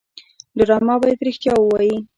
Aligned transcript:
ډرامه 0.57 0.95
باید 1.01 1.25
رښتیا 1.27 1.53
ووايي 1.57 1.95